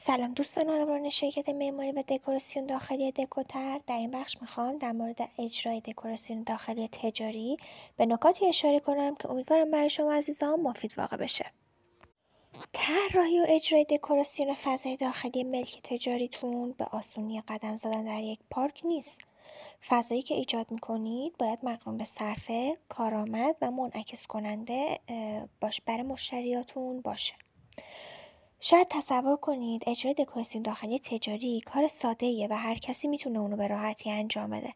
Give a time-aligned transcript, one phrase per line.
[0.00, 3.80] سلام دوستان همراهان شرکت معماری و دکوراسیون داخلی دکوتر.
[3.86, 7.56] در این بخش می‌خوام در مورد اجرای دکوراسیون داخلی تجاری
[7.96, 11.46] به نکاتی اشاره کنم که امیدوارم برای شما عزیزان مفید واقع بشه.
[12.72, 18.80] طراحی و اجرای دکوراسیون فضای داخلی ملک تجاریتون به آسونی قدم زدن در یک پارک
[18.84, 19.20] نیست.
[19.88, 25.00] فضایی که ایجاد می‌کنید باید مقرون به صرفه کارآمد و منعکس کننده
[25.60, 27.34] باش برای مشتریاتون باشه.
[28.60, 33.66] شاید تصور کنید اجرای دکوراسیون داخلی تجاری کار ساده و هر کسی می‌تونه اونو به
[33.66, 34.72] راحتی انجام بده.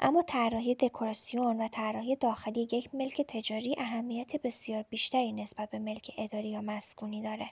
[0.00, 6.10] اما طراحی دکوراسیون و طراحی داخلی یک ملک تجاری اهمیت بسیار بیشتری نسبت به ملک
[6.18, 7.50] اداری یا مسکونی داره.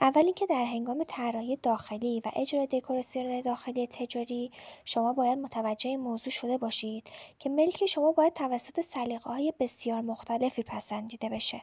[0.00, 4.50] اول اینکه در هنگام طراحی داخلی و اجرای دکوراسیون داخلی تجاری
[4.84, 10.62] شما باید متوجه موضوع شده باشید که ملک شما باید توسط سلیقه های بسیار مختلفی
[10.62, 11.62] پسندیده بشه.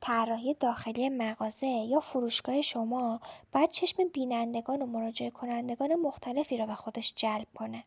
[0.00, 3.20] طراحی داخلی مغازه یا فروشگاه شما
[3.52, 7.84] باید چشم بینندگان و مراجعه کنندگان مختلفی را به خودش جلب کنه.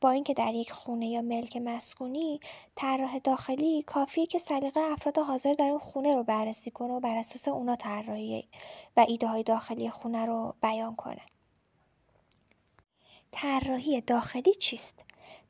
[0.00, 2.40] با اینکه در یک خونه یا ملک مسکونی
[2.74, 7.16] طراح داخلی کافیه که سلیقه افراد حاضر در اون خونه رو بررسی کنه و بر
[7.16, 8.48] اساس اونا طراحی
[8.96, 11.22] و ایده های داخلی خونه رو بیان کنه.
[13.32, 15.04] طراحی داخلی چیست؟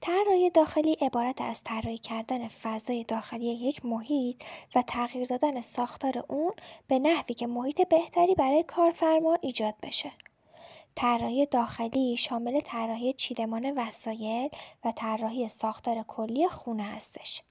[0.06, 4.42] طراحی داخلی عبارت از طراحی کردن فضای داخلی یک محیط
[4.74, 6.52] و تغییر دادن ساختار اون
[6.88, 10.10] به نحوی که محیط بهتری برای کارفرما ایجاد بشه.
[10.94, 14.48] طراحی داخلی شامل طراحی چیدمان وسایل
[14.84, 17.42] و طراحی ساختار کلی خونه هستش.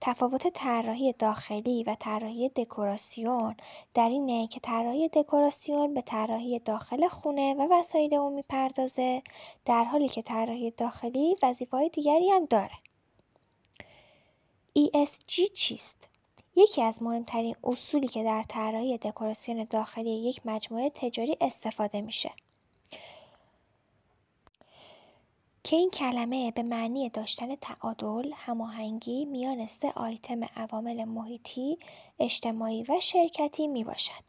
[0.00, 3.56] تفاوت طراحی داخلی و طراحی دکوراسیون
[3.94, 9.22] در اینه که طراحی دکوراسیون به طراحی داخل خونه و وسایل اون می‌پردازه
[9.64, 12.74] در حالی که طراحی داخلی وظیفه‌های دیگری هم داره.
[14.78, 16.08] ESG چیست؟
[16.56, 22.30] یکی از مهمترین اصولی که در طراحی دکوراسیون داخلی یک مجموعه تجاری استفاده میشه.
[25.68, 31.78] که این کلمه به معنی داشتن تعادل، هماهنگی میان سه آیتم عوامل محیطی،
[32.18, 34.24] اجتماعی و شرکتی می باشد.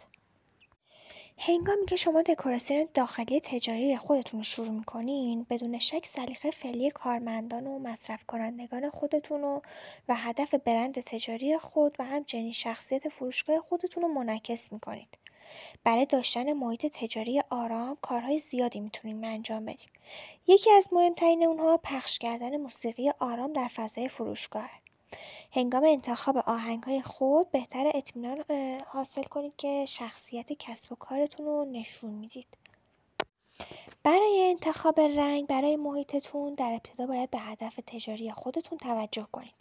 [1.37, 7.67] هنگامی که شما دکوراسیون داخلی تجاری خودتون رو شروع می‌کنین بدون شک سلیقه فعلی کارمندان
[7.67, 9.61] و مصرف کنندگان خودتون رو
[10.07, 15.17] و هدف برند تجاری خود و همچنین شخصیت فروشگاه خودتون رو منعکس می‌کنید.
[15.83, 19.89] برای داشتن محیط تجاری آرام کارهای زیادی می‌تونیم انجام بدیم.
[20.47, 24.69] یکی از مهمترین اونها پخش کردن موسیقی آرام در فضای فروشگاه.
[25.51, 26.37] هنگام انتخاب
[26.85, 28.43] های خود بهتر اطمینان
[28.87, 32.47] حاصل کنید که شخصیت کسب و کارتون رو نشون می‌دید.
[34.03, 39.53] برای انتخاب رنگ برای محیطتون در ابتدا باید به هدف تجاری خودتون توجه کنید.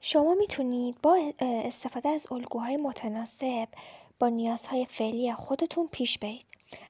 [0.00, 3.68] شما می‌تونید با استفاده از الگوهای متناسب
[4.18, 6.46] با نیازهای فعلی خودتون پیش برید.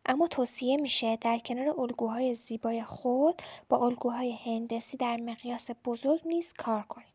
[0.07, 6.53] اما توصیه میشه در کنار الگوهای زیبای خود با الگوهای هندسی در مقیاس بزرگ نیز
[6.53, 7.13] کار کنید.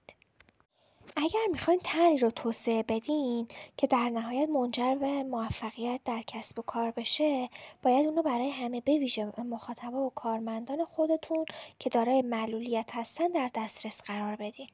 [1.15, 3.47] اگر می‌خواین طرحی رو توسعه بدین
[3.77, 7.49] که در نهایت منجر به موفقیت در کسب و کار بشه
[7.83, 11.45] باید اونو برای همه بویژه مخاطبا و کارمندان خودتون
[11.79, 14.67] که دارای معلولیت هستن در دسترس قرار بدین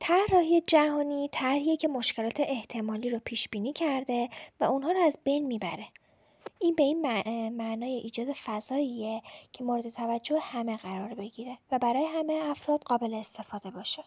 [0.00, 4.28] طراحی جهانی طرحیه که مشکلات احتمالی رو پیش بینی کرده
[4.60, 5.86] و اونها رو از بین می‌بره.
[6.60, 7.00] این به این
[7.48, 9.22] معنای ایجاد فضاییه
[9.52, 14.04] که مورد توجه همه قرار بگیره و برای همه افراد قابل استفاده باشه.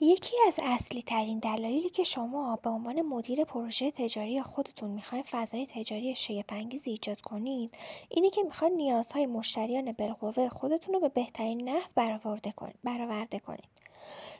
[0.00, 5.66] یکی از اصلی ترین دلایلی که شما به عنوان مدیر پروژه تجاری خودتون می‌خواین فضای
[5.66, 7.74] تجاری شگفت‌انگیزی ایجاد کنید
[8.08, 12.52] اینه که می‌خواین نیازهای مشتریان بالقوه خودتون رو به بهترین نحو برآورده
[13.40, 13.68] کنید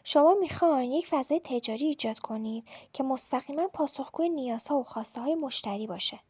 [0.05, 5.87] شما می‌خواین یک فضای تجاری ایجاد کنید که مستقیما پاسخگوی نیازها و خواسته های مشتری
[5.87, 6.21] باشه.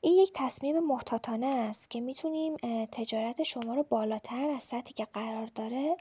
[0.00, 2.56] این یک تصمیم محتاطانه است که می‌تونیم
[2.92, 5.96] تجارت شما رو بالاتر از سطحی که قرار داره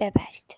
[0.00, 0.56] ببرید.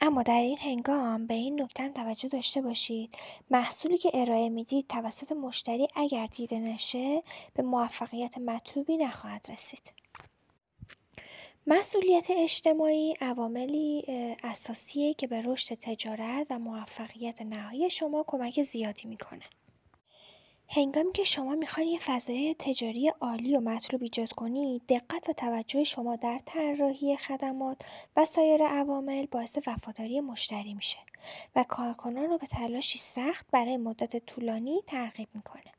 [0.00, 3.18] اما در این هنگام به این نکته توجه داشته باشید
[3.50, 7.22] محصولی که ارائه می‌دید توسط مشتری اگر دیده نشه
[7.54, 9.92] به موفقیت مطلوبی نخواهد رسید.
[11.66, 14.04] مسئولیت اجتماعی عواملی
[14.44, 19.42] اساسیه که به رشد تجارت و موفقیت نهایی شما کمک زیادی می‌کنه.
[20.68, 25.84] هنگامی که شما می‌خواین یه فضای تجاری عالی و مطلوب ایجاد کنید، دقت و توجه
[25.84, 27.76] شما در طراحی خدمات
[28.16, 30.98] و سایر عوامل باعث وفاداری مشتری میشه
[31.56, 35.72] و کارکنان رو به تلاشی سخت برای مدت طولانی ترغیب می‌کنه.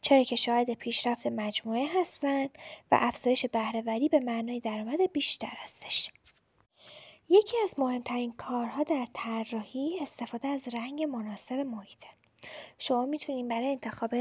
[0.00, 2.50] چرا که شاهد پیشرفت مجموعه هستند
[2.90, 6.10] و افزایش بهرهوری به معنای درآمد بیشتر هستش.
[7.28, 12.06] یکی از مهمترین کارها در طراحی استفاده از رنگ مناسب محیطه.
[12.78, 14.14] شما می‌تونید برای انتخاب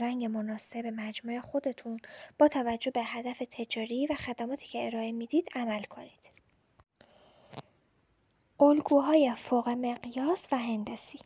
[0.00, 2.00] رنگ مناسب مجموعه خودتون
[2.38, 6.30] با توجه به هدف تجاری و خدماتی که ارائه می‌دید عمل کنید.
[8.60, 11.18] الگوهای فوق مقیاس و هندسی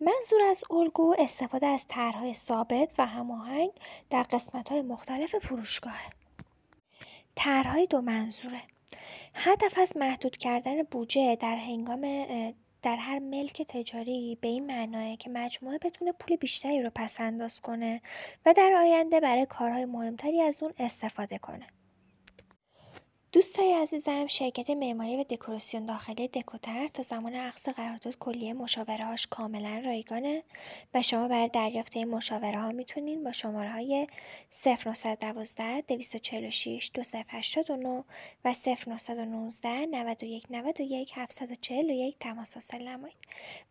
[0.00, 3.70] منظور از الگو استفاده از طرحهای ثابت و هماهنگ
[4.10, 6.10] در قسمت‌های مختلف فروشگاهه.
[7.34, 8.62] طرحهای دو منظوره
[9.34, 12.26] هدف از محدود کردن بودجه در هنگام
[12.82, 18.02] در هر ملک تجاری به این معناه که مجموعه بتونه پول بیشتری رو پسنداز کنه
[18.46, 21.66] و در آینده برای کارهای مهمتری از اون استفاده کنه.
[23.32, 28.54] دوستای عزیزم شرکت معماری و دکوراسیون داخلی دکوتر تا زمان عقص قرارداد کلیه
[28.88, 30.42] هاش کاملا رایگانه
[30.94, 34.06] و شما برای دریافت این مشاوره ها می‌تونین با شماره های
[34.66, 38.04] 0912 246 2089
[38.44, 38.54] و
[38.86, 43.18] 0919 91 91 741 تماس حاصل نمایید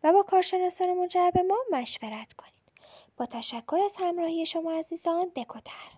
[0.02, 2.52] و با کارشناسان مجرب ما مشورت کنید.
[3.16, 5.97] با تشکر از همراهی شما عزیزان دکوتر